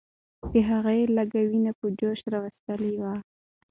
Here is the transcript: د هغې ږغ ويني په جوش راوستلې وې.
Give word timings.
د 0.51 0.53
هغې 0.69 0.99
ږغ 1.15 1.33
ويني 1.49 1.71
په 1.79 1.85
جوش 1.99 2.19
راوستلې 2.33 2.91
وې. 3.01 3.15